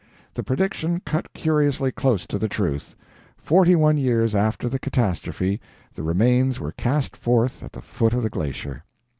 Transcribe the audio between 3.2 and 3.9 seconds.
forty